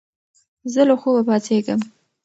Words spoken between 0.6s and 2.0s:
زه له خوبه پاڅېږم.